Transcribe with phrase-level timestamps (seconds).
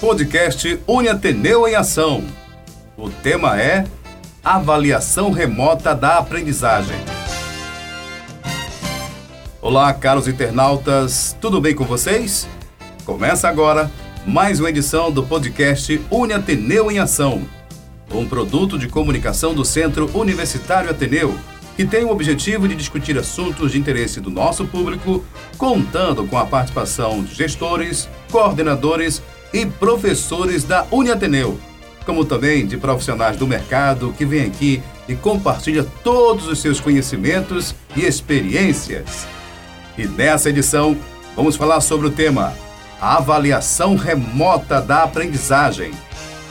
[0.00, 2.24] podcast Uniateneu em Ação.
[2.96, 3.84] O tema é
[4.42, 6.96] Avaliação Remota da Aprendizagem.
[9.60, 12.48] Olá, caros internautas, tudo bem com vocês?
[13.04, 13.90] Começa agora
[14.26, 17.42] mais uma edição do podcast Uniateneu em Ação,
[18.10, 21.38] um produto de comunicação do Centro Universitário Ateneu
[21.76, 25.24] que tem o objetivo de discutir assuntos de interesse do nosso público,
[25.56, 31.58] contando com a participação de gestores, coordenadores e professores da Uniateneu,
[32.06, 37.74] como também de profissionais do mercado que vêm aqui e compartilha todos os seus conhecimentos
[37.96, 39.26] e experiências.
[39.98, 40.96] E nessa edição,
[41.36, 42.54] vamos falar sobre o tema
[43.00, 45.92] Avaliação Remota da Aprendizagem.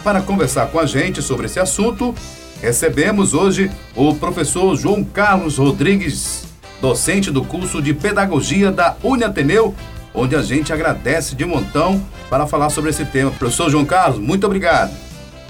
[0.04, 2.16] Para conversar com a gente sobre esse assunto,
[2.62, 6.43] Recebemos hoje o professor João Carlos Rodrigues,
[6.81, 9.73] docente do curso de Pedagogia da Uniateneu,
[10.13, 13.31] onde a gente agradece de montão para falar sobre esse tema.
[13.31, 14.91] Professor João Carlos, muito obrigado.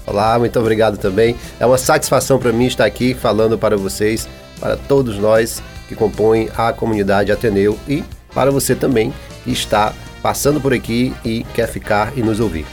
[0.05, 1.35] Olá, muito obrigado também.
[1.59, 4.27] É uma satisfação para mim estar aqui falando para vocês,
[4.59, 10.59] para todos nós que compõem a comunidade Ateneu e para você também que está passando
[10.59, 12.65] por aqui e quer ficar e nos ouvir.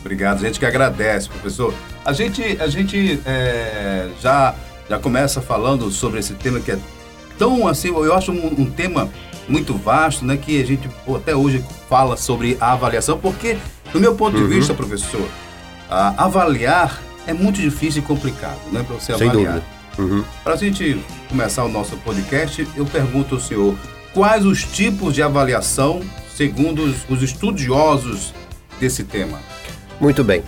[0.00, 1.72] Obrigado, a gente que agradece, professor.
[2.04, 4.54] A gente, a gente é, já,
[4.88, 6.78] já começa falando sobre esse tema que é
[7.38, 9.08] tão assim, eu acho um, um tema
[9.48, 10.36] muito vasto, né?
[10.36, 13.56] Que a gente pô, até hoje fala sobre a avaliação, porque,
[13.92, 14.48] do meu ponto uhum.
[14.48, 15.26] de vista, professor,
[15.88, 18.82] avaliar é muito difícil e complicado, né?
[18.82, 19.62] Para você Sem avaliar.
[19.98, 20.24] Uhum.
[20.42, 23.74] Para a gente começar o nosso podcast, eu pergunto ao senhor
[24.14, 26.00] quais os tipos de avaliação,
[26.34, 28.32] segundo os, os estudiosos
[28.80, 29.38] desse tema.
[30.00, 30.42] Muito bem.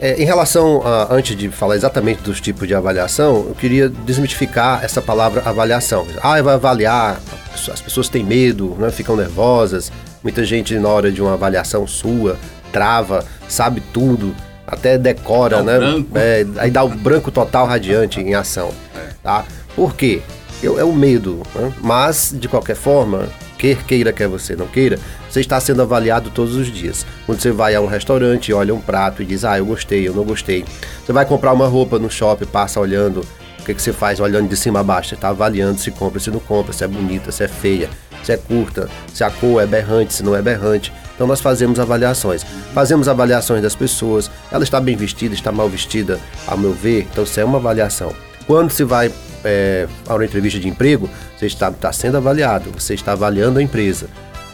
[0.00, 4.84] É, em relação a, antes de falar exatamente dos tipos de avaliação, eu queria desmitificar
[4.84, 6.06] essa palavra avaliação.
[6.22, 7.20] Ah, vai avaliar,
[7.52, 9.90] as pessoas têm medo, né, ficam nervosas.
[10.22, 12.36] Muita gente, na hora de uma avaliação sua,
[12.72, 14.34] trava, sabe tudo,
[14.66, 16.04] até decora, né?
[16.14, 18.70] É, aí dá o branco total radiante em ação.
[18.94, 19.12] É.
[19.22, 19.44] Tá?
[19.74, 20.22] Por quê?
[20.62, 21.72] É o medo, né?
[21.80, 24.98] mas de qualquer forma, quer queira, quer você não queira,
[25.28, 27.06] você está sendo avaliado todos os dias.
[27.26, 30.14] Quando você vai a um restaurante, olha um prato e diz, ah, eu gostei, eu
[30.14, 30.64] não gostei.
[31.04, 33.24] Você vai comprar uma roupa no shopping, passa olhando,
[33.60, 34.18] o que, que você faz?
[34.18, 36.88] Olhando de cima a baixo, você está avaliando se compra, se não compra, se é
[36.88, 37.90] bonita, se é feia,
[38.22, 40.92] se é curta, se a cor é berrante, se não é berrante.
[41.14, 42.44] Então nós fazemos avaliações.
[42.72, 47.24] Fazemos avaliações das pessoas, ela está bem vestida, está mal vestida, ao meu ver, então
[47.24, 48.14] isso é uma avaliação.
[48.46, 49.12] Quando se vai
[49.48, 53.62] é, a uma entrevista de emprego, você está, está sendo avaliado, você está avaliando a
[53.62, 54.08] empresa.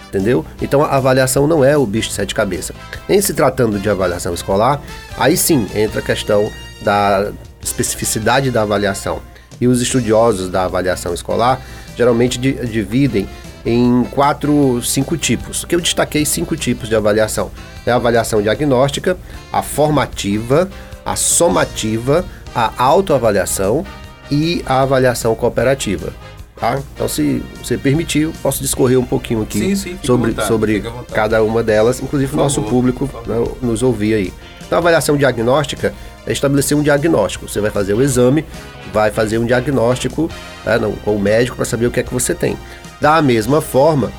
[0.09, 0.47] Entendeu?
[0.63, 2.77] Então a avaliação não é o bicho de sete cabeças.
[3.09, 4.81] Em se tratando de avaliação escolar,
[5.19, 6.51] aí sim entra a questão
[6.83, 9.21] da especificidade da avaliação.
[9.61, 11.61] E os estudiosos da avaliação escolar
[11.97, 13.29] geralmente dividem
[13.67, 15.65] em quatro, cinco tipos.
[15.65, 17.51] Que eu destaquei cinco tipos de avaliação:
[17.85, 19.17] é a avaliação diagnóstica,
[19.53, 20.69] a formativa,
[21.05, 22.25] a somativa,
[22.55, 23.85] a autoavaliação
[24.31, 26.13] e a avaliação cooperativa.
[26.57, 26.81] Tá?
[26.95, 31.43] Então, se você permitir, posso discorrer um pouquinho aqui sim, sim, sobre, vontade, sobre cada
[31.43, 34.33] uma delas, inclusive o nosso público né, nos ouvir aí.
[34.65, 35.93] Então, a avaliação diagnóstica
[36.27, 37.49] é estabelecer um diagnóstico.
[37.49, 38.45] Você vai fazer o exame,
[38.93, 40.31] vai fazer um diagnóstico
[40.65, 42.57] né, não, com o médico para saber o que é que você tem.
[43.01, 44.13] Da mesma forma,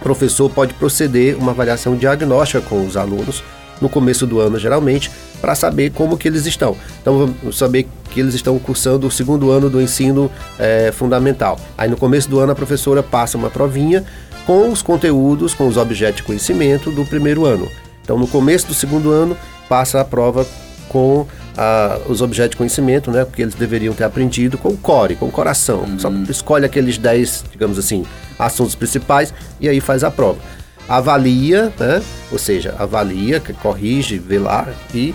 [0.00, 3.42] o professor pode proceder uma avaliação diagnóstica com os alunos
[3.80, 6.76] no começo do ano, geralmente, para saber como que eles estão.
[7.00, 11.58] Então, vamos saber que eles estão cursando o segundo ano do ensino é, fundamental.
[11.76, 14.04] Aí, no começo do ano, a professora passa uma provinha
[14.46, 17.68] com os conteúdos, com os objetos de conhecimento do primeiro ano.
[18.02, 19.36] Então, no começo do segundo ano,
[19.68, 20.46] passa a prova
[20.88, 23.24] com ah, os objetos de conhecimento, né?
[23.24, 25.80] Porque eles deveriam ter aprendido com o core, com o coração.
[25.80, 25.98] Uhum.
[25.98, 28.06] Só escolhe aqueles 10, digamos assim,
[28.38, 30.38] assuntos principais e aí faz a prova
[30.88, 32.02] avalia, né?
[32.32, 35.14] Ou seja, avalia, corrige, vê lá e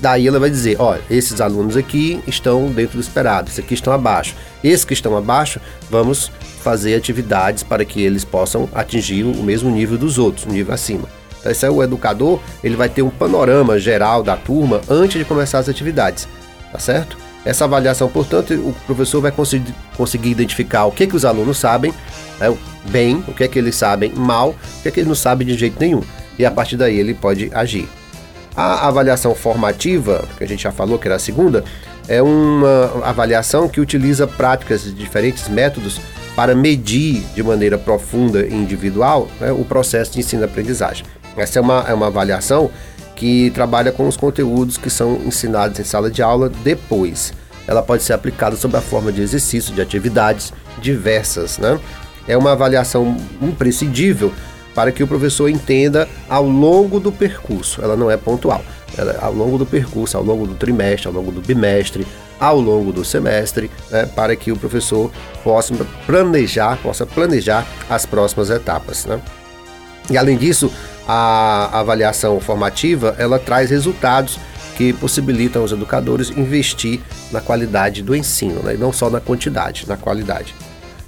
[0.00, 3.92] daí ela vai dizer, olha, esses alunos aqui estão dentro do esperado, esses aqui estão
[3.92, 4.34] abaixo.
[4.62, 5.60] Esses que estão abaixo,
[5.90, 6.30] vamos
[6.62, 11.08] fazer atividades para que eles possam atingir o mesmo nível dos outros, um nível acima.
[11.38, 15.24] Então, esse é o educador, ele vai ter um panorama geral da turma antes de
[15.26, 16.26] começar as atividades,
[16.72, 17.18] tá certo?
[17.44, 21.92] Essa avaliação, portanto, o professor vai conseguir, conseguir identificar o que, que os alunos sabem
[22.38, 22.56] né,
[22.90, 25.46] bem, o que é que eles sabem mal, o que é que eles não sabem
[25.46, 26.02] de jeito nenhum.
[26.38, 27.88] E a partir daí ele pode agir.
[28.56, 31.64] A avaliação formativa, que a gente já falou que era a segunda,
[32.06, 36.00] é uma avaliação que utiliza práticas de diferentes métodos
[36.36, 41.04] para medir de maneira profunda e individual né, o processo de ensino-aprendizagem.
[41.36, 42.70] Essa é uma, é uma avaliação
[43.16, 47.32] que trabalha com os conteúdos que são ensinados em sala de aula depois.
[47.66, 51.78] Ela pode ser aplicada sob a forma de exercício, de atividades diversas, né?
[52.26, 54.32] É uma avaliação imprescindível
[54.74, 57.80] para que o professor entenda ao longo do percurso.
[57.82, 58.64] Ela não é pontual.
[58.96, 62.06] Ela é ao longo do percurso, ao longo do trimestre, ao longo do bimestre,
[62.38, 65.10] ao longo do semestre, né, para que o professor
[65.42, 65.74] possa
[66.06, 69.04] planejar, possa planejar as próximas etapas.
[69.06, 69.20] Né?
[70.10, 70.72] E além disso,
[71.06, 74.38] a avaliação formativa ela traz resultados
[74.76, 77.00] que possibilitam aos educadores investir
[77.30, 78.74] na qualidade do ensino, né?
[78.74, 80.54] e não só na quantidade, na qualidade.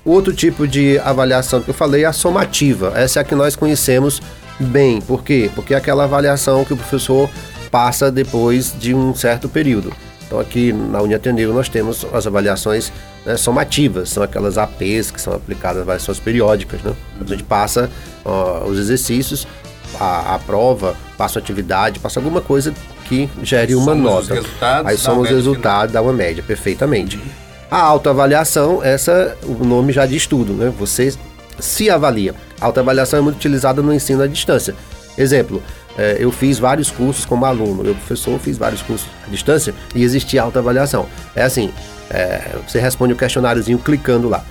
[0.06, 2.92] O outro tipo de avaliação que eu falei é a somativa.
[2.94, 4.22] Essa é a que nós conhecemos
[4.60, 5.00] bem.
[5.00, 5.50] Por quê?
[5.52, 7.28] Porque é aquela avaliação que o professor
[7.72, 9.92] passa depois de um certo período.
[10.24, 12.92] Então aqui na Uniateneu nós temos as avaliações
[13.24, 16.80] né, somativas, são aquelas APs que são aplicadas, avaliações periódicas.
[16.82, 16.94] Né?
[17.20, 17.90] A gente passa
[18.24, 19.44] ó, os exercícios,
[19.98, 22.72] a, a, prova, passa a atividade, passa alguma coisa
[23.08, 24.40] que gere uma somos nota.
[24.84, 27.16] Aí somos os resultados, dá uma média, perfeitamente.
[27.16, 27.45] Uhum.
[27.70, 30.72] A autoavaliação, essa o nome já diz tudo, né?
[30.78, 31.12] Você
[31.58, 32.34] se avalia.
[32.60, 34.74] A autoavaliação é muito utilizada no ensino à distância.
[35.18, 35.62] Exemplo,
[35.98, 40.02] é, eu fiz vários cursos como aluno, eu professor fiz vários cursos à distância e
[40.02, 41.06] existia autoavaliação.
[41.34, 41.72] É assim,
[42.10, 44.44] é, você responde o questionáriozinho clicando lá.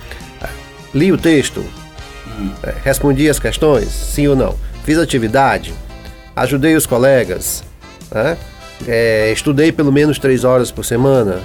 [0.92, 1.64] Li o texto,
[2.62, 4.54] é, respondi as questões, sim ou não.
[4.84, 5.72] Fiz atividade,
[6.34, 7.64] ajudei os colegas,
[8.10, 8.36] né?
[9.32, 11.40] estudei pelo menos três horas por semana,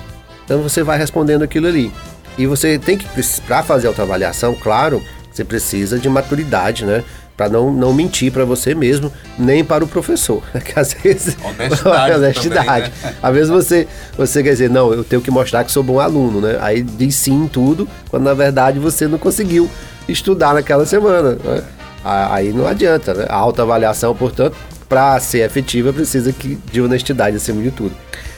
[0.46, 1.92] então você vai respondendo aquilo ali.
[2.38, 3.06] E você tem que,
[3.46, 5.02] para fazer a autoavaliação, claro,
[5.32, 7.04] você precisa de maturidade, né?
[7.36, 10.44] Para não, não mentir para você mesmo, nem para o professor.
[10.64, 11.38] Que às vezes.
[11.44, 12.14] Honestidade.
[12.16, 12.92] honestidade.
[12.92, 13.16] Também, né?
[13.22, 16.42] Às vezes você, você quer dizer, não, eu tenho que mostrar que sou bom aluno,
[16.42, 16.58] né?
[16.62, 19.70] Aí diz sim em tudo, quando na verdade você não conseguiu
[20.08, 21.32] estudar naquela semana.
[21.32, 21.64] Né?
[22.04, 23.26] Aí não adianta, né?
[23.30, 24.56] A autoavaliação, portanto,
[24.88, 27.96] para ser efetiva, precisa que, de honestidade acima de tudo.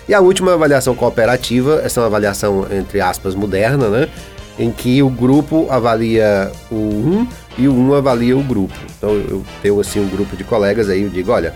[0.07, 4.09] E a última avaliação cooperativa, essa é uma avaliação, entre aspas, moderna, né?
[4.59, 7.27] Em que o grupo avalia o um
[7.57, 8.73] e o um avalia o grupo.
[8.97, 11.53] Então eu tenho assim um grupo de colegas aí, eu digo, olha,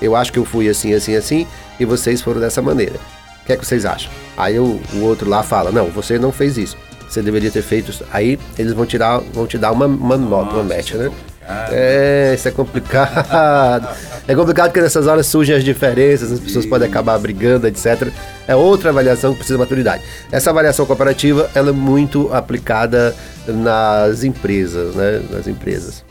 [0.00, 1.46] eu acho que eu fui assim, assim, assim,
[1.80, 2.94] e vocês foram dessa maneira.
[3.42, 4.10] O que é que vocês acham?
[4.36, 6.76] Aí o, o outro lá fala, não, você não fez isso.
[7.08, 8.04] Você deveria ter feito isso.
[8.12, 11.10] Aí eles vão tirar, vão te dar uma, uma nota, uma match, né?
[11.48, 13.88] É, isso é complicado.
[14.26, 18.08] É complicado porque nessas horas surgem as diferenças, as pessoas podem acabar brigando, etc.
[18.48, 20.02] É outra avaliação que precisa de maturidade.
[20.32, 23.14] Essa avaliação cooperativa, ela é muito aplicada
[23.46, 25.22] nas empresas, né?
[25.30, 26.04] Nas empresas.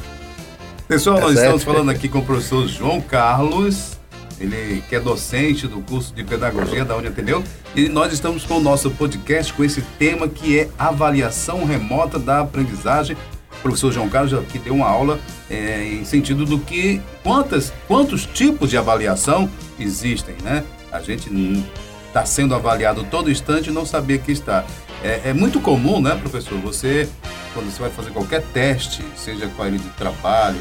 [0.87, 3.97] Pessoal, nós estamos falando aqui com o professor João Carlos,
[4.39, 7.43] ele que é docente do curso de pedagogia da Uniatendeu,
[7.75, 12.41] e nós estamos com o nosso podcast com esse tema que é avaliação remota da
[12.41, 13.17] aprendizagem
[13.65, 15.19] professor João Carlos aqui deu uma aula
[15.49, 20.63] é, em sentido do que quantas, quantos tipos de avaliação existem, né?
[20.91, 21.31] A gente
[22.07, 24.63] está sendo avaliado todo instante e não saber que está.
[25.03, 26.59] É, é, muito comum, né, professor?
[26.59, 27.09] Você,
[27.55, 30.59] quando você vai fazer qualquer teste, seja com a de trabalho,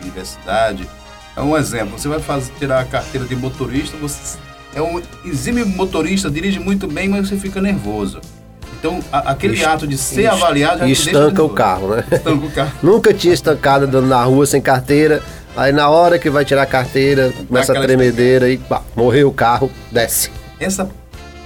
[0.00, 0.88] universidade,
[1.36, 1.98] é um exemplo.
[1.98, 4.38] Você vai fazer, tirar a carteira de motorista, você
[4.74, 8.22] é um exímio motorista, dirige muito bem, mas você fica nervoso.
[8.82, 12.04] Então, a, aquele Est ato de ser avaliado já estanca o carro, né?
[12.10, 12.72] Estanca o carro.
[12.82, 15.22] Nunca tinha estancado andando na rua sem carteira.
[15.56, 19.32] Aí na hora que vai tirar a carteira, começa a tremedeira e pá, morreu o
[19.32, 20.32] carro, desce.
[20.58, 20.90] Essa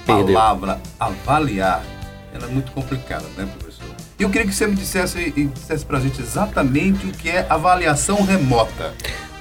[0.06, 1.84] palavra avaliar,
[2.32, 3.94] ela é muito complicada, né, professor?
[4.18, 8.94] Eu queria que você me dissesse, dissesse pra gente exatamente o que é avaliação remota.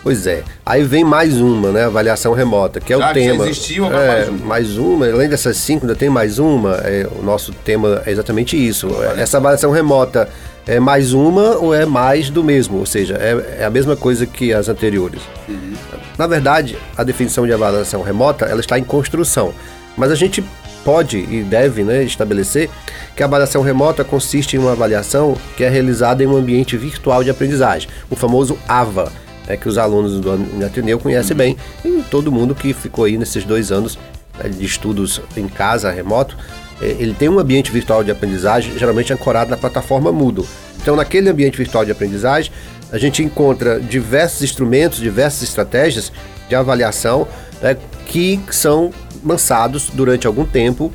[0.06, 0.44] Pois é.
[0.64, 1.86] Aí vem mais uma, né?
[1.86, 3.44] Avaliação remota, que é Já o tema.
[3.44, 4.46] Já existiu, agora é, mais uma.
[4.46, 6.76] Mais uma, além dessas cinco, ainda tem mais uma.
[6.84, 8.88] É, o nosso tema é exatamente isso.
[8.88, 9.20] Olha.
[9.20, 10.30] Essa avaliação remota
[10.68, 12.78] é mais uma ou é mais do mesmo?
[12.78, 15.24] Ou seja, é, é a mesma coisa que as anteriores.
[15.50, 15.74] Uhum.
[16.20, 19.56] Na verdade, a definição de avaliação remota ela está em construção.
[19.98, 20.44] Mas a gente
[20.84, 22.70] pode e deve né, estabelecer
[23.16, 27.24] que a avaliação remota consiste em uma avaliação que é realizada em um ambiente virtual
[27.24, 29.12] de aprendizagem, o famoso AVA
[29.48, 33.44] é, que os alunos do Ateneu conhecem bem, e todo mundo que ficou aí nesses
[33.44, 33.98] dois anos
[34.38, 36.38] né, de estudos em casa, remoto,
[36.82, 40.46] é, ele tem um ambiente virtual de aprendizagem, geralmente ancorado na plataforma Moodle.
[40.82, 42.52] Então, naquele ambiente virtual de aprendizagem,
[42.92, 46.12] a gente encontra diversos instrumentos, diversas estratégias
[46.48, 47.28] de avaliação
[47.62, 47.76] né,
[48.06, 48.92] que são
[49.24, 50.94] lançados durante algum tempo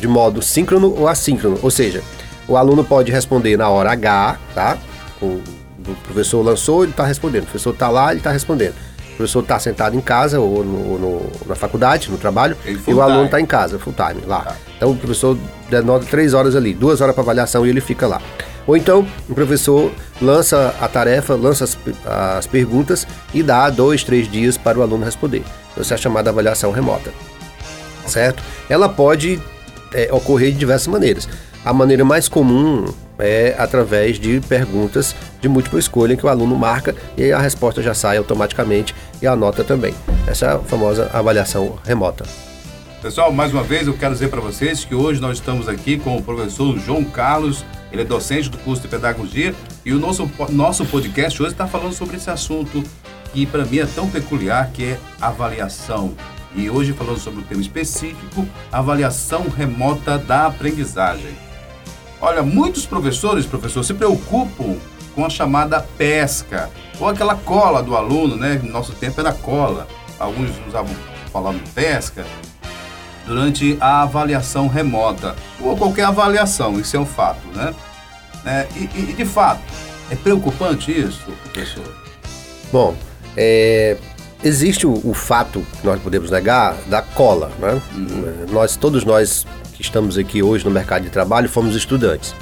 [0.00, 2.02] de modo síncrono ou assíncrono, ou seja,
[2.48, 4.78] o aluno pode responder na hora H, tá?
[5.18, 5.40] Com
[5.88, 7.42] o professor lançou, ele está respondendo.
[7.44, 8.74] O professor está lá, ele está respondendo.
[9.12, 13.00] O professor está sentado em casa ou no, no, na faculdade, no trabalho, e o
[13.00, 14.40] aluno está em casa, full time, lá.
[14.40, 14.56] Tá.
[14.76, 15.38] Então o professor
[15.70, 18.20] denota três horas ali, duas horas para avaliação e ele fica lá.
[18.66, 19.90] Ou então o professor
[20.20, 21.78] lança a tarefa, lança as,
[22.36, 25.42] as perguntas e dá dois, três dias para o aluno responder.
[25.80, 27.10] Isso é chamada avaliação remota.
[28.06, 28.42] Certo?
[28.68, 29.40] Ela pode
[29.94, 31.28] é, ocorrer de diversas maneiras.
[31.64, 32.84] A maneira mais comum
[33.18, 37.94] é através de perguntas de múltipla escolha que o aluno marca e a resposta já
[37.94, 39.94] sai automaticamente e a nota também.
[40.26, 42.24] Essa é a famosa avaliação remota.
[43.02, 46.16] Pessoal, mais uma vez eu quero dizer para vocês que hoje nós estamos aqui com
[46.16, 49.54] o professor João Carlos, ele é docente do curso de pedagogia
[49.84, 52.82] e o nosso, nosso podcast hoje está falando sobre esse assunto
[53.32, 56.14] que para mim é tão peculiar, que é avaliação.
[56.54, 61.36] E hoje falando sobre o tema específico, avaliação remota da aprendizagem.
[62.20, 64.76] Olha, muitos professores, professor, se preocupam
[65.14, 68.60] com a chamada pesca, ou aquela cola do aluno, né?
[68.62, 69.86] No nosso tempo era cola.
[70.18, 70.94] Alguns usavam
[71.30, 72.24] falando pesca
[73.26, 77.74] durante a avaliação remota, ou qualquer avaliação, isso é um fato, né?
[78.46, 79.60] É, e, e, de fato,
[80.10, 81.84] é preocupante isso, professor?
[82.72, 82.94] Bom,
[83.36, 83.96] é,
[84.44, 87.80] existe o, o, fato que nós podemos negar da cola, né?
[87.94, 88.46] Uhum.
[88.50, 89.44] Nós, todos nós
[89.76, 92.34] que estamos aqui hoje no mercado de trabalho fomos estudantes.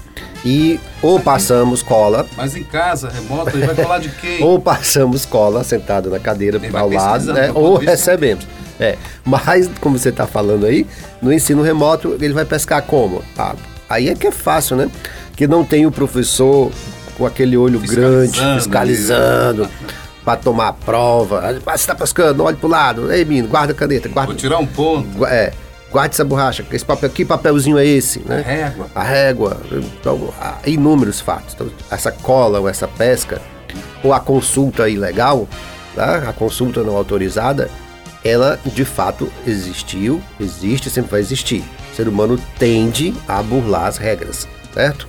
[0.44, 2.26] E ou passamos cola.
[2.36, 4.42] Mas em casa, remoto, ele vai colar de quem?
[4.44, 7.50] ou passamos cola sentado na cadeira ao lado, né?
[7.52, 8.46] ou recebemos.
[8.78, 10.86] É, mas, como você está falando aí,
[11.22, 13.22] no ensino remoto, ele vai pescar como?
[13.38, 13.54] Ah,
[13.88, 14.90] aí é que é fácil, né?
[15.36, 16.70] Que não tem o professor
[17.16, 19.68] com aquele olho grande, fiscalizando,
[20.24, 21.40] para tomar a prova.
[21.48, 23.12] Ah, você está pescando, olha para o lado.
[23.12, 24.32] Ei, menino, guarda a caneta, guarda.
[24.32, 25.24] Vou tirar um ponto.
[25.24, 25.52] É,
[25.94, 28.18] guarde essa borracha, esse papel, que papelzinho é esse?
[28.18, 28.40] Né?
[28.44, 28.90] A régua.
[28.96, 29.60] A régua.
[29.70, 31.54] Então, há inúmeros fatos.
[31.54, 33.40] Então, essa cola ou essa pesca,
[34.02, 35.48] ou a consulta ilegal,
[35.94, 36.28] tá?
[36.28, 37.70] a consulta não autorizada,
[38.24, 41.62] ela de fato existiu, existe, sempre vai existir.
[41.92, 45.06] O ser humano tende a burlar as regras, certo?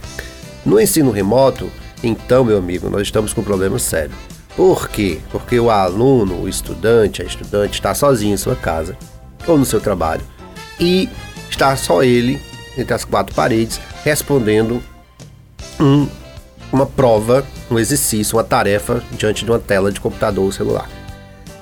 [0.64, 1.68] No ensino remoto,
[2.04, 4.14] então, meu amigo, nós estamos com um problema sério.
[4.56, 5.18] Por quê?
[5.32, 8.96] Porque o aluno, o estudante, a estudante está sozinho em sua casa
[9.48, 10.35] ou no seu trabalho
[10.80, 11.10] e
[11.50, 12.40] está só ele
[12.78, 14.82] entre as quatro paredes respondendo
[15.80, 16.08] um,
[16.72, 20.90] uma prova, um exercício, uma tarefa diante de uma tela de computador ou celular.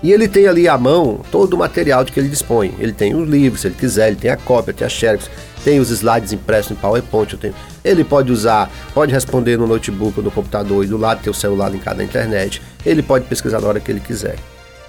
[0.02, 2.74] E ele tem ali à mão todo o material de que ele dispõe.
[2.78, 5.30] Ele tem os livros, se ele quiser, ele tem a cópia, tem a xerox,
[5.64, 7.38] tem os slides impressos em PowerPoint.
[7.38, 7.56] Tenho...
[7.86, 11.34] Ele pode usar, pode responder no notebook ou no computador e do lado ter o
[11.34, 12.62] celular linkado à internet.
[12.86, 14.36] Ele pode pesquisar na hora que ele quiser.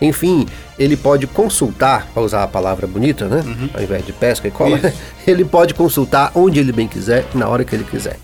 [0.01, 0.47] Enfim,
[0.79, 3.43] ele pode consultar, para usar a palavra bonita, né?
[3.45, 3.71] Uhum.
[3.73, 4.93] Ao invés de pesca e cola, isso.
[5.27, 8.19] ele pode consultar onde ele bem quiser, na hora que ele quiser.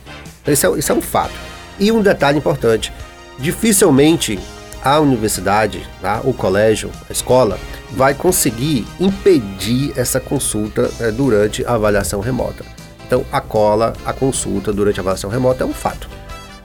[0.47, 1.35] Isso é, isso é um fato.
[1.79, 2.93] E um detalhe importante:
[3.39, 4.39] dificilmente
[4.83, 6.21] a universidade, tá?
[6.25, 7.59] o colégio, a escola,
[7.91, 12.65] vai conseguir impedir essa consulta é, durante a avaliação remota.
[13.07, 16.09] Então, a cola, a consulta durante a avaliação remota é um fato,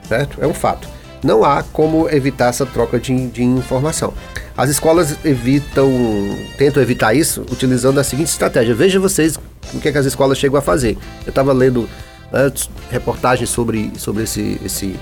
[0.08, 0.38] certo?
[0.40, 0.88] É um fato.
[1.22, 4.14] Não há como evitar essa troca de, de informação.
[4.56, 5.90] As escolas evitam,
[6.56, 8.74] tentam evitar isso utilizando a seguinte estratégia.
[8.74, 9.38] Veja vocês
[9.74, 10.96] o que, é que as escolas chegam a fazer.
[11.26, 11.86] Eu estava lendo
[12.32, 12.50] né,
[12.90, 14.98] reportagens sobre, sobre esse, esse,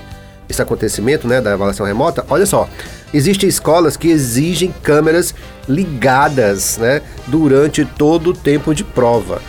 [0.49, 2.25] esse acontecimento né, da avaliação remota.
[2.29, 2.67] Olha só,
[3.13, 5.33] existem escolas que exigem câmeras
[5.69, 9.41] ligadas né, durante todo o tempo de prova.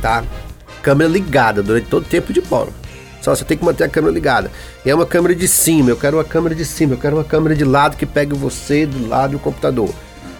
[0.00, 0.22] Tá?
[0.82, 2.83] Câmera ligada durante todo o tempo de prova.
[3.24, 4.50] Só você tem que manter a câmera ligada.
[4.84, 7.24] E é uma câmera de cima, eu quero uma câmera de cima, eu quero uma
[7.24, 9.88] câmera de lado que pegue você do lado do computador.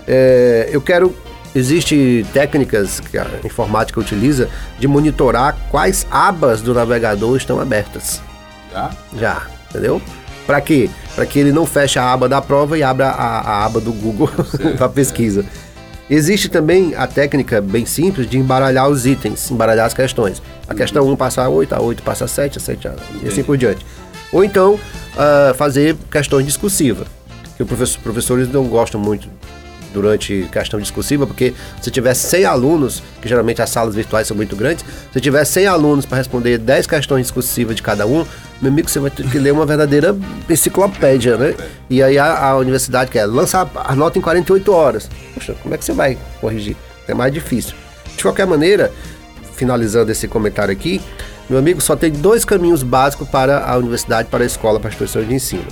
[0.07, 1.17] É, eu quero.
[1.55, 8.21] Existem técnicas que a informática utiliza de monitorar quais abas do navegador estão abertas.
[8.71, 8.91] Já?
[9.17, 10.03] Já, entendeu?
[10.47, 10.91] Para quê?
[11.15, 13.93] Para que ele não feche a aba da prova e abra a, a aba do
[13.93, 14.29] Google
[14.77, 15.47] para pesquisa.
[16.09, 20.43] Existe também a técnica bem simples de embaralhar os itens, embaralhar as questões.
[20.69, 22.95] A questão 1 passa a 8, a 8 passa a 7, a 7 a...
[23.23, 23.85] e assim por diante.
[24.31, 27.07] Ou então uh, fazer questões discursivas,
[27.57, 29.29] que os professor, professores não gostam muito
[29.95, 34.57] durante questão discursiva, porque se tiver 100 alunos, que geralmente as salas virtuais são muito
[34.57, 38.27] grandes, se tiver 100 alunos para responder 10 questões discursivas de cada um,
[38.61, 40.17] meu amigo, você vai ter que ler uma verdadeira
[40.51, 41.55] enciclopédia, né?
[41.89, 45.09] E aí a, a universidade quer lançar a nota em 48 horas.
[45.33, 46.77] Poxa, como é que você vai corrigir?
[47.07, 47.75] É mais difícil.
[48.17, 48.93] De qualquer maneira,
[49.55, 51.01] finalizando esse comentário aqui,
[51.49, 54.95] meu amigo, só tem dois caminhos básicos para a universidade, para a escola, para as
[54.95, 55.67] instituições de ensino.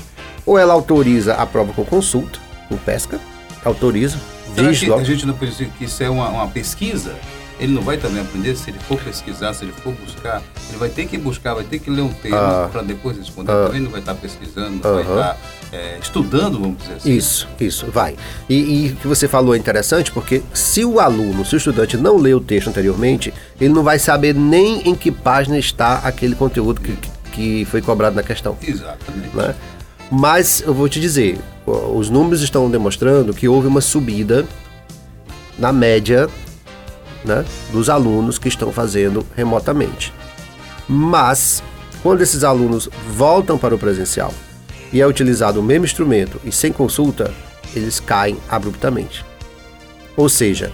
[0.45, 2.39] Ou ela autoriza a prova com consulta,
[2.69, 3.19] com pesca,
[3.65, 4.19] autoriza,
[4.55, 5.01] Será diz logo.
[5.01, 7.17] A gente não precisa que isso é uma, uma pesquisa?
[7.63, 10.89] ele não vai também aprender se ele for pesquisar, se ele for buscar, ele vai
[10.89, 13.53] ter que buscar, vai ter que ler um termo ah, para depois responder.
[13.53, 15.05] Ah, também não vai estar pesquisando, não uh -huh.
[15.05, 15.39] vai estar
[15.73, 17.13] é, estudando, vamos dizer assim.
[17.13, 18.17] Isso, isso, vai.
[18.49, 22.17] E, o que você falou é interessante porque se o aluno, se o estudante não
[22.17, 26.81] leu o texto anteriormente, ele não vai saber nem em que página está aquele conteúdo
[26.81, 26.99] que,
[27.31, 28.59] que foi cobrado na questão.
[28.61, 29.37] Exatamente.
[29.37, 29.55] Né?
[30.15, 34.47] Mas eu vou te dizer, os números estão demonstrando que houve uma subida
[35.59, 36.29] na média
[37.25, 37.43] né,
[37.73, 40.13] dos alunos que estão fazendo remotamente.
[40.87, 41.63] Mas
[42.03, 44.35] Quando esses alunos voltam para o presencial
[44.93, 47.33] e é utilizado o mesmo instrumento e sem consulta,
[47.77, 49.25] eles caem abruptamente.
[50.17, 50.73] Ou seja,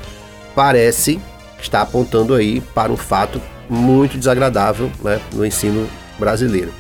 [0.54, 1.21] parece
[1.61, 5.87] estar apontando aí para um fato muito desagradável né, no ensino
[6.18, 6.73] brasileiro.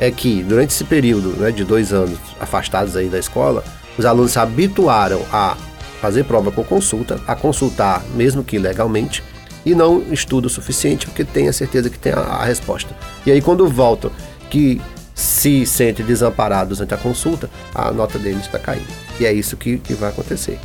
[0.00, 3.62] É que durante esse período né, de dois anos afastados aí da escola,
[3.96, 5.56] os alunos se habituaram a
[6.00, 9.22] fazer prova com consulta, a consultar mesmo que legalmente,
[9.64, 12.94] e não estuda o suficiente porque tem a certeza que tem a, a resposta.
[13.24, 14.10] E aí quando voltam,
[14.50, 14.80] que
[15.14, 18.88] se sentem desamparados ante a consulta, a nota deles está caindo.
[19.20, 20.58] E é isso que, que vai acontecer.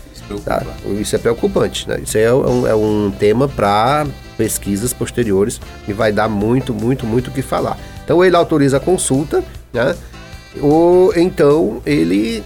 [0.44, 0.66] Tá?
[1.00, 1.88] Isso é preocupante.
[1.88, 2.02] Né?
[2.04, 4.06] Isso é um, é um tema para
[4.38, 7.78] pesquisas posteriores e vai dar muito, muito, muito o que falar.
[8.08, 9.94] Então ele autoriza a consulta, né?
[10.62, 12.42] ou então ele,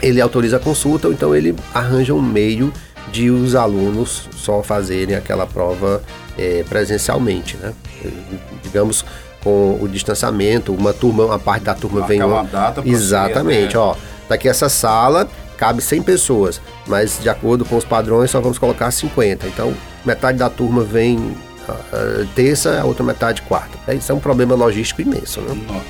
[0.00, 2.72] ele autoriza a consulta, ou então ele arranja um meio
[3.10, 6.00] de os alunos só fazerem aquela prova
[6.38, 7.72] é, presencialmente, né?
[8.62, 9.04] Digamos
[9.42, 13.82] com o distanciamento, uma turma, uma parte da turma vem uma data exatamente, ser, né?
[13.82, 13.96] ó,
[14.28, 18.92] daqui essa sala cabe 100 pessoas, mas de acordo com os padrões só vamos colocar
[18.92, 19.48] 50.
[19.48, 21.34] Então, metade da turma vem
[22.34, 23.78] terça, a outra metade quarta.
[23.86, 25.54] É, isso é um problema logístico imenso, né?
[25.66, 25.84] Nossa.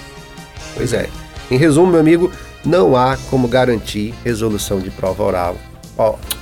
[0.74, 1.08] Pois é.
[1.50, 2.32] Em resumo, meu amigo,
[2.64, 5.56] não há como garantir resolução de prova oral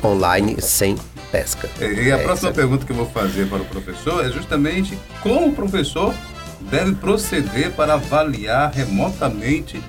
[0.04, 0.96] online sem
[1.30, 1.68] pesca.
[1.80, 5.48] E a é próxima pergunta que eu vou fazer para o professor é justamente como
[5.48, 6.14] o professor
[6.60, 9.82] deve proceder para avaliar remotamente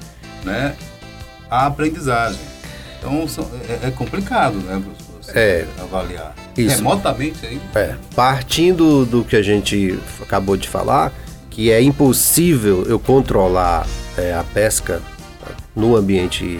[0.43, 0.75] né,
[1.49, 2.39] a aprendizagem.
[2.97, 3.25] Então
[3.67, 5.00] é, é complicado, né, professor?
[5.29, 5.65] É.
[5.79, 6.35] Avaliar.
[6.57, 6.77] Isso.
[6.77, 7.59] Remotamente aí.
[7.75, 7.95] É.
[8.15, 11.13] Partindo do que a gente acabou de falar,
[11.49, 13.87] que é impossível eu controlar
[14.17, 15.01] é, a pesca
[15.75, 16.59] no ambiente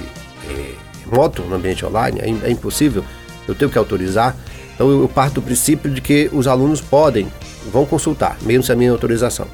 [0.49, 0.73] é,
[1.09, 3.03] remoto, no ambiente online, é, é, impossível,
[3.47, 4.35] eu tenho que autorizar.
[4.73, 7.27] Então eu parto do princípio de que os alunos podem,
[7.71, 9.47] vão consultar, mesmo sem a minha autorização.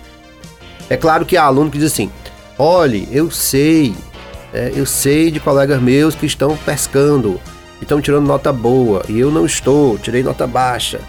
[0.90, 2.10] É claro que há aluno que diz assim:
[2.58, 3.94] olhe, eu sei
[4.54, 7.40] é, eu sei de colegas meus que estão pescando,
[7.84, 11.00] estão tirando nota boa, e eu não estou, tirei nota baixa.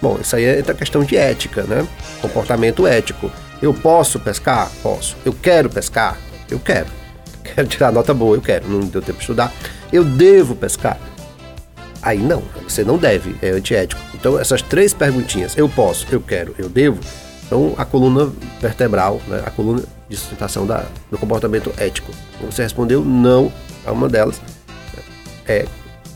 [0.00, 1.86] Bom, isso aí é questão de ética, né?
[2.20, 3.30] Comportamento ético.
[3.60, 4.70] Eu posso pescar?
[4.82, 5.16] Posso.
[5.24, 6.18] Eu quero pescar?
[6.50, 6.88] Eu quero.
[7.54, 8.36] Quero tirar nota boa?
[8.36, 8.68] Eu quero.
[8.68, 9.52] Não deu tempo de estudar.
[9.92, 10.98] Eu devo pescar?
[12.02, 14.00] Aí não, você não deve, é antiético.
[14.12, 16.98] Então, essas três perguntinhas, eu posso, eu quero, eu devo,
[17.48, 19.40] são a coluna vertebral, né?
[19.46, 22.10] a coluna de sustentação da, do comportamento ético.
[22.40, 23.52] Você respondeu não
[23.86, 24.40] a uma delas,
[25.46, 25.66] é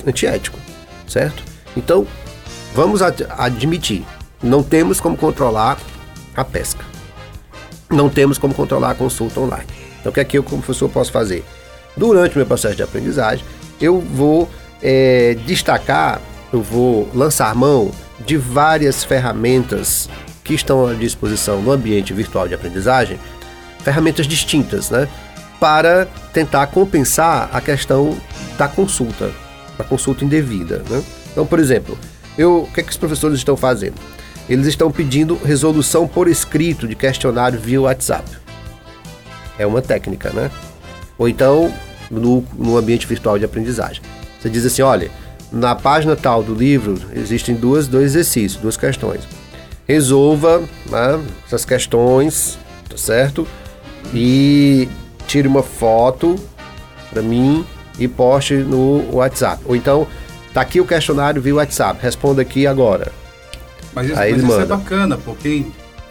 [0.06, 0.58] antiético,
[1.06, 1.42] certo?
[1.76, 2.06] Então,
[2.74, 4.04] vamos ad admitir,
[4.42, 5.78] não temos como controlar
[6.36, 6.84] a pesca.
[7.90, 9.66] Não temos como controlar a consulta online.
[10.00, 11.44] Então, o que é que eu, como professor, posso fazer?
[11.96, 13.44] Durante o meu processo de aprendizagem,
[13.80, 14.48] eu vou
[14.82, 16.20] é, destacar,
[16.52, 17.90] eu vou lançar mão
[18.24, 20.08] de várias ferramentas
[20.42, 23.18] que estão à disposição no ambiente virtual de aprendizagem
[23.82, 25.08] ferramentas distintas, né?
[25.60, 28.16] Para tentar compensar a questão
[28.58, 29.30] da consulta,
[29.76, 31.02] da consulta indevida, né?
[31.30, 31.98] Então, por exemplo,
[32.36, 33.94] eu, o que, é que os professores estão fazendo?
[34.48, 38.28] Eles estão pedindo resolução por escrito de questionário via WhatsApp.
[39.58, 40.50] É uma técnica, né?
[41.18, 41.72] Ou então,
[42.10, 44.02] no, no ambiente virtual de aprendizagem.
[44.40, 45.10] Você diz assim, olha,
[45.50, 49.22] na página tal do livro existem duas, dois exercícios, duas questões.
[49.86, 52.58] Resolva né, essas questões,
[52.88, 53.46] tá certo?
[54.14, 54.88] e
[55.26, 56.36] tire uma foto
[57.10, 57.64] para mim
[57.98, 59.62] e poste no WhatsApp.
[59.66, 60.06] Ou então,
[60.52, 63.12] tá aqui o questionário via WhatsApp, responda aqui agora.
[63.94, 65.64] Mas isso, Aí mas isso é bacana, porque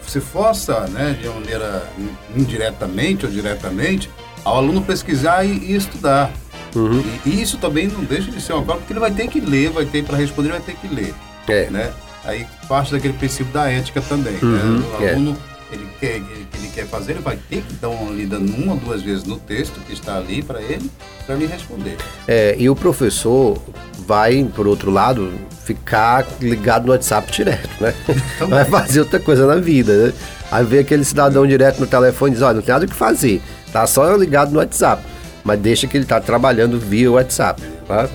[0.08, 1.88] se força, né, de maneira
[2.36, 4.10] indiretamente ou diretamente,
[4.44, 6.32] ao aluno pesquisar e, e estudar.
[6.76, 7.04] Uhum.
[7.26, 9.40] E, e, isso também não deixa de ser uma coisa, porque ele vai ter que
[9.40, 11.14] ler, vai ter para responder, vai ter que ler.
[11.48, 11.70] É.
[11.70, 11.92] Né?
[12.24, 14.34] Aí parte daquele princípio da ética também.
[14.34, 14.40] Né?
[14.42, 14.80] Uhum.
[14.80, 14.86] Né?
[15.00, 15.14] O é.
[15.14, 18.38] aluno é ele quer, ele, ele quer fazer, ele vai ter que dar uma lida
[18.38, 20.90] uma ou duas vezes no texto que está ali para ele,
[21.26, 21.98] para ele responder.
[22.28, 23.62] É, e o professor
[24.00, 27.94] vai, por outro lado, ficar ligado no WhatsApp direto, né?
[28.36, 30.14] Então, vai fazer outra coisa na vida, né?
[30.52, 32.96] Aí vê aquele cidadão direto no telefone e diz, olha, não tem nada o que
[32.96, 35.04] fazer, tá só ligado no WhatsApp.
[35.44, 38.08] Mas deixa que ele está trabalhando via WhatsApp, tá?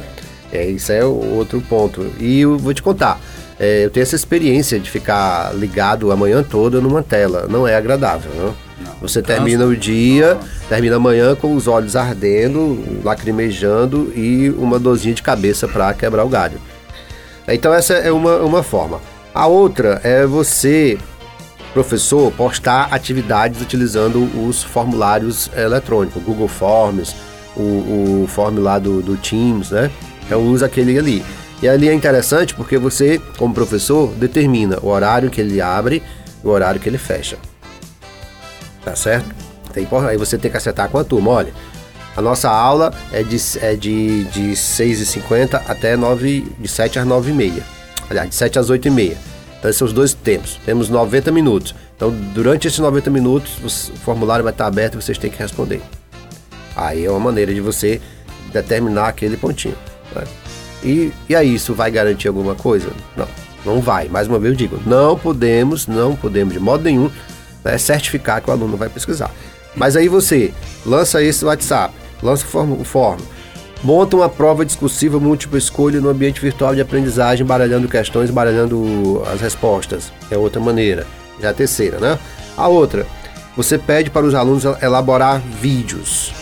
[0.53, 2.13] É, isso é outro ponto.
[2.19, 3.21] E eu vou te contar,
[3.63, 7.47] é, eu tenho essa experiência de ficar ligado a manhã toda numa tela.
[7.47, 8.55] Não é agradável, não?
[8.83, 14.79] não Você termina o dia, termina a manhã com os olhos ardendo, lacrimejando e uma
[14.79, 16.59] dorzinha de cabeça para quebrar o galho.
[17.47, 18.99] Então essa é uma, uma forma.
[19.35, 20.97] A outra é você,
[21.75, 27.15] professor, postar atividades utilizando os formulários eletrônicos, Google Forms,
[27.55, 29.91] o, o form lá do, do Teams, né?
[30.25, 31.23] Então usa aquele ali.
[31.63, 36.03] E ali é interessante porque você, como professor, determina o horário que ele abre
[36.43, 37.37] e o horário que ele fecha.
[38.85, 39.29] Tá certo?
[39.73, 41.53] Tem, aí você tem que acertar com a turma, olha.
[42.17, 47.63] A nossa aula é de, é de, de 6h50 até 9, de 7 às 9h30.
[48.09, 49.17] Aliás, de 7 às 8h30.
[49.59, 50.59] Então, esses são os dois tempos.
[50.65, 51.75] Temos 90 minutos.
[51.95, 55.83] Então, durante esses 90 minutos, o formulário vai estar aberto e vocês têm que responder.
[56.75, 58.01] Aí é uma maneira de você
[58.53, 59.77] determinar aquele pontinho.
[60.17, 60.25] Né?
[60.83, 62.91] E, e aí, isso vai garantir alguma coisa?
[63.17, 63.29] Não,
[63.65, 64.09] não vai.
[64.09, 67.11] Mais uma vez eu digo, não podemos, não podemos de modo nenhum
[67.65, 69.31] né, certificar que o aluno vai pesquisar.
[69.77, 70.53] Mas aí você
[70.85, 73.23] lança esse WhatsApp, lança o fórum,
[73.83, 79.41] monta uma prova discursiva múltipla escolha no ambiente virtual de aprendizagem, baralhando questões, baralhando as
[79.41, 80.13] respostas.
[80.31, 81.07] É outra maneira.
[81.41, 82.19] É a terceira, né?
[82.57, 83.07] A outra,
[83.57, 86.33] você pede para os alunos elaborar vídeos.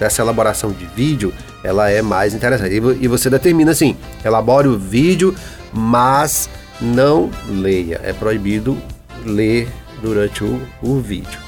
[0.00, 2.74] Essa elaboração de vídeo, ela é mais interessante.
[2.74, 5.34] E você determina assim, elabore o vídeo,
[5.72, 6.48] mas
[6.80, 8.00] não leia.
[8.02, 8.76] É proibido
[9.24, 9.68] ler
[10.02, 11.40] durante o, o vídeo.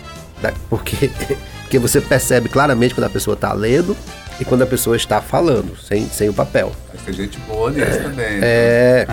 [0.69, 1.11] Porque,
[1.63, 3.97] porque você percebe claramente quando a pessoa está lendo
[4.41, 6.73] e quando a pessoa está falando, sem, sem o papel.
[6.93, 8.41] Mas tem gente boa nisso é, também.
[8.43, 9.07] É,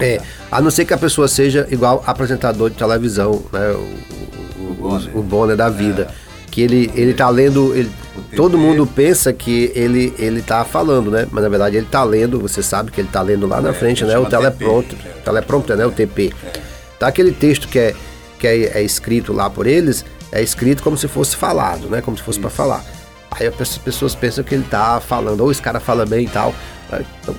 [0.00, 0.20] é.
[0.50, 3.70] A não ser que a pessoa seja igual apresentador de televisão, né?
[3.70, 5.18] O, o, o, Bonner.
[5.18, 6.08] o Bonner da vida.
[6.10, 6.26] É.
[6.50, 7.74] Que ele, ele tá lendo.
[7.74, 7.90] Ele,
[8.34, 11.26] todo mundo pensa que ele, ele tá falando, né?
[11.30, 13.72] Mas na verdade ele tá lendo, você sabe que ele tá lendo lá na é,
[13.72, 14.18] frente, né?
[14.18, 15.86] O teleprompter, TP, teleprompter, né?
[15.86, 16.32] O TP.
[16.44, 16.52] É.
[16.98, 17.94] Tá aquele texto que é,
[18.38, 22.00] que é, é escrito lá por eles, é escrito como se fosse falado, né?
[22.00, 22.84] Como se fosse para falar.
[23.30, 26.54] Aí as pessoas pensam que ele tá falando, ou esse cara fala bem e tal.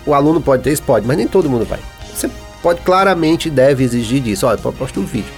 [0.06, 1.80] O aluno pode ter isso, pode, mas nem todo mundo vai.
[2.14, 2.30] Você
[2.62, 4.46] pode claramente deve exigir disso.
[4.46, 5.32] Olha, posta um vídeo.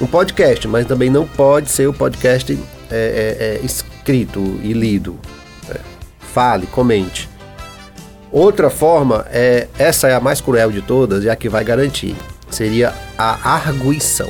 [0.00, 2.58] Um podcast, mas também não pode ser o podcast
[2.90, 3.60] é, é, é,
[4.02, 5.18] escrito e lido.
[5.70, 5.78] É,
[6.18, 7.28] fale, comente.
[8.30, 12.16] Outra forma é essa é a mais cruel de todas e a que vai garantir.
[12.50, 14.28] Seria a arguição.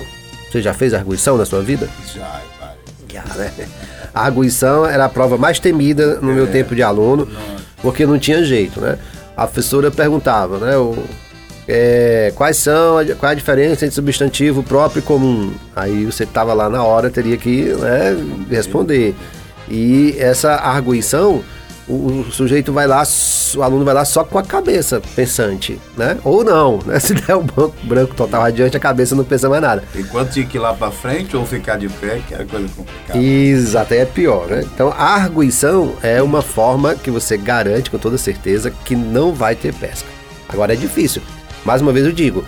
[0.51, 1.89] Você já fez arguição na sua vida?
[2.15, 2.41] Já,
[3.09, 3.53] Já, né?
[4.15, 7.27] A arguição era a prova mais temida no é, meu tempo de aluno,
[7.81, 8.99] porque não tinha jeito, né?
[9.35, 10.77] A professora perguntava, né?
[10.77, 11.03] O,
[11.67, 15.53] é, quais são, qual é a diferença entre substantivo próprio e comum?
[15.75, 18.17] Aí você estava lá na hora, teria que né,
[18.51, 19.15] responder.
[19.73, 21.43] E essa arguição
[21.89, 23.03] o, o, sujeito vai lá,
[23.57, 26.17] o aluno vai lá só com a cabeça pensante, né?
[26.23, 26.99] Ou não, né?
[27.01, 29.83] Se der o banco branco total adiante, a cabeça não pensa mais nada.
[29.95, 33.19] Enquanto tinha que ir lá para frente ou ficar de pé, que era coisa complicada.
[33.19, 34.63] Exato, é pior, né?
[34.75, 39.57] Então, a arguição é uma forma que você garante com toda certeza que não vai
[39.57, 40.09] ter pesca.
[40.49, 41.23] Agora é difícil.
[41.65, 42.45] Mais uma vez eu digo,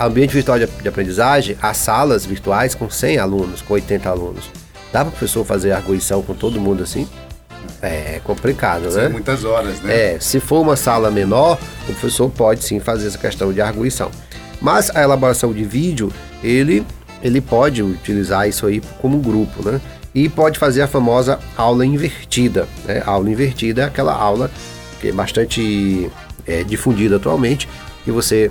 [0.00, 4.63] ambiente virtual de, de aprendizagem, as salas virtuais com 100 alunos, com 80 alunos.
[4.94, 7.08] Dá para o professor fazer arguição com todo mundo assim?
[7.82, 9.08] É complicado, né?
[9.08, 10.14] muitas horas, né?
[10.14, 14.08] É, se for uma sala menor, o professor pode sim fazer essa questão de arguição.
[14.60, 16.12] Mas a elaboração de vídeo,
[16.44, 16.86] ele,
[17.20, 19.80] ele pode utilizar isso aí como grupo, né?
[20.14, 22.68] E pode fazer a famosa aula invertida.
[22.84, 23.02] Né?
[23.04, 24.48] A aula invertida é aquela aula
[25.00, 26.08] que é bastante
[26.46, 27.68] é, difundida atualmente,
[28.04, 28.48] que você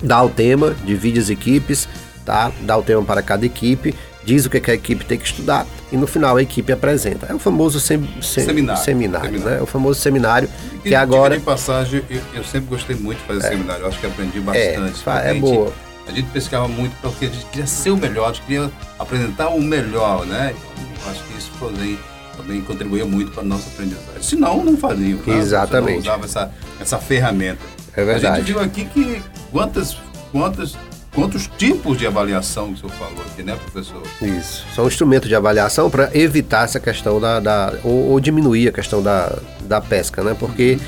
[0.00, 1.88] dá o tema, divide as equipes,
[2.24, 2.52] tá?
[2.60, 5.96] Dá o tema para cada equipe diz o que, a equipe tem que estudar e
[5.96, 7.26] no final a equipe apresenta.
[7.28, 9.62] É o famoso sem, sem, seminário, seminário, seminário, né?
[9.62, 10.48] O famoso seminário
[10.84, 11.38] e, que agora...
[11.38, 13.50] De passagem, eu, eu, sempre gostei muito de fazer é.
[13.50, 15.26] seminário, eu acho que aprendi é, bastante.
[15.26, 15.72] É, é boa.
[16.06, 19.48] A gente pescava muito porque a gente queria ser o melhor, a gente queria apresentar
[19.50, 20.54] o melhor, né?
[20.74, 21.98] Então, acho que isso também,
[22.36, 24.20] também contribuía muito para a nossa aprendizagem.
[24.20, 25.14] Senão, não fazia.
[25.14, 25.38] Né?
[25.38, 25.92] Exatamente.
[25.92, 27.60] Não usava essa, essa ferramenta.
[27.94, 28.26] É verdade.
[28.26, 29.96] A gente viu aqui que quantas,
[30.32, 30.76] quantas
[31.14, 34.02] quantos tipos de avaliação que o senhor falou aqui, né, professor?
[34.22, 34.66] Isso.
[34.74, 37.40] São instrumentos de avaliação para evitar essa questão da.
[37.40, 40.36] da ou, ou, diminuir a questão da, da pesca, né?
[40.38, 40.78] Porque,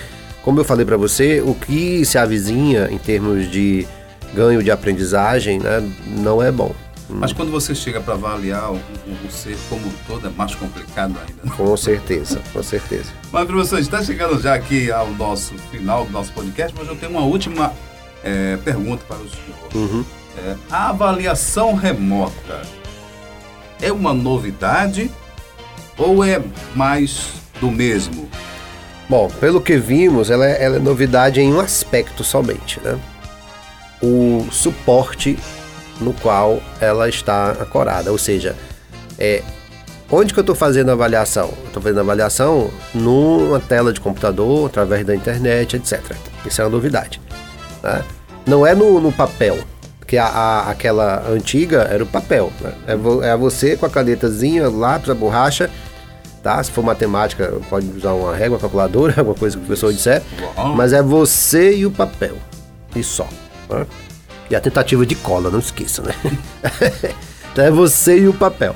[0.43, 3.87] como eu falei para você, o que se avizinha em termos de
[4.35, 6.75] ganho de aprendizagem né, não é bom.
[7.09, 11.15] Mas quando você chega para avaliar o, o, ser como um todo, é mais complicado
[11.19, 11.43] ainda.
[11.45, 11.53] Né?
[11.55, 13.13] Com certeza, com certeza.
[13.31, 17.13] Mas, professor, está chegando já aqui ao nosso final do nosso podcast, mas eu tenho
[17.13, 17.73] uma última
[18.25, 19.75] é, pergunta para o senhor.
[19.75, 20.05] Uhum.
[20.39, 22.63] É, a avaliação remota
[23.81, 25.11] é uma novidade
[25.99, 26.43] ou é
[26.75, 28.29] mais do mesmo?
[29.09, 32.99] Bom, pelo que vimos, ela é, ela é novidade em um aspecto somente, né?
[34.03, 35.39] O suporte
[36.01, 38.57] no qual ela está acorada, ou seja,
[39.19, 39.43] é,
[40.11, 41.53] onde que eu estou fazendo a avaliação?
[41.67, 46.01] Estou fazendo a avaliação numa tela de computador, através da internet, etc.
[46.45, 47.21] Isso é uma novidade.
[47.83, 48.05] Né?
[48.47, 49.59] Não é no, no papel,
[50.07, 52.53] que a, a, aquela antiga era o papel.
[52.61, 52.73] Né?
[52.87, 55.71] É, vo, é você com a canetazinha, lápis, a borracha,
[56.43, 56.63] tá?
[56.63, 60.23] Se for matemática, pode usar uma régua, calculadora, alguma coisa que o professor disser.
[60.77, 62.37] Mas é você e o papel.
[62.95, 63.27] E só.
[63.71, 63.87] Né?
[64.51, 66.15] E a tentativa de cola, não esqueça, né?
[67.55, 68.75] É você e o papel.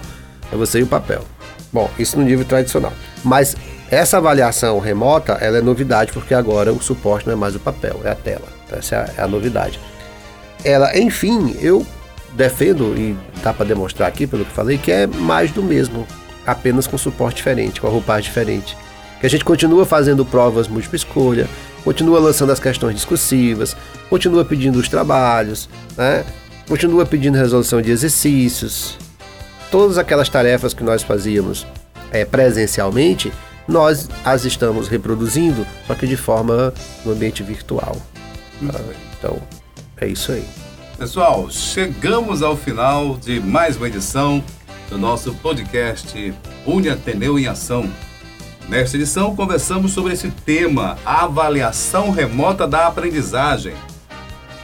[0.52, 1.22] É você e o papel.
[1.72, 2.92] Bom, isso no nível tradicional.
[3.24, 3.56] Mas
[3.90, 8.00] essa avaliação remota, ela é novidade porque agora o suporte não é mais o papel,
[8.04, 8.55] é a tela.
[8.70, 9.80] Essa é a, é a novidade.
[10.64, 11.86] Ela, enfim, eu
[12.32, 16.06] defendo e dá para demonstrar aqui pelo que falei que é mais do mesmo,
[16.46, 18.76] apenas com suporte diferente, com a roupagem diferente.
[19.20, 21.48] Que a gente continua fazendo provas múltipla escolha,
[21.82, 23.76] continua lançando as questões discursivas,
[24.10, 26.24] continua pedindo os trabalhos, né?
[26.68, 28.98] continua pedindo resolução de exercícios.
[29.70, 31.66] Todas aquelas tarefas que nós fazíamos
[32.12, 33.32] é, presencialmente,
[33.66, 36.72] nós as estamos reproduzindo, só que de forma
[37.04, 37.96] no ambiente virtual.
[39.18, 39.40] Então,
[40.00, 40.44] é isso aí.
[40.98, 44.42] Pessoal, chegamos ao final de mais uma edição
[44.88, 47.90] do nosso podcast Uni Ateneu em Ação.
[48.68, 53.74] Nesta edição, conversamos sobre esse tema, avaliação remota da aprendizagem.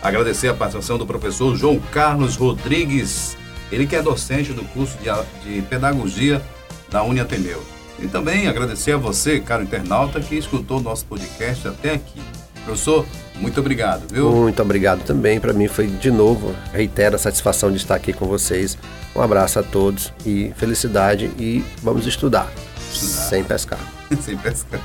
[0.02, 3.36] Agradecer a participação do professor João Carlos Rodrigues,
[3.70, 5.10] ele que é docente do curso de,
[5.44, 6.42] de Pedagogia
[6.90, 7.62] da Uni Ateneu.
[7.98, 12.20] E também agradecer a você, caro internauta, que escutou o nosso podcast até aqui.
[12.64, 13.04] Professor,
[13.36, 14.30] muito obrigado, viu?
[14.30, 15.40] Muito obrigado também.
[15.40, 18.78] Para mim foi de novo, reitero a satisfação de estar aqui com vocês.
[19.14, 22.50] Um abraço a todos e felicidade e vamos estudar.
[22.92, 23.80] Sem pescar.
[24.20, 24.80] Sem pescar.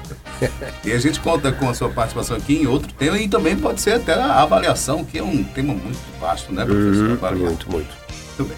[0.84, 3.82] e a gente conta com a sua participação aqui em outro tema e também pode
[3.82, 7.10] ser até a avaliação, que é um tema muito vasto, né, professor?
[7.10, 7.90] Uhum, muito, muito.
[8.38, 8.58] Muito bem.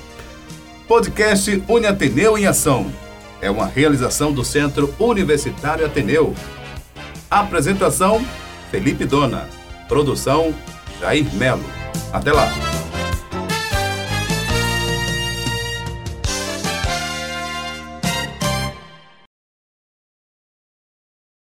[0.88, 2.92] Podcast Uni Ateneu em Ação.
[3.42, 6.34] É uma realização do Centro Universitário Ateneu.
[7.30, 8.24] Apresentação:
[8.72, 9.48] Felipe Dona.
[9.88, 10.54] Produção:
[11.00, 11.64] Jair Melo.
[12.12, 12.69] Até lá!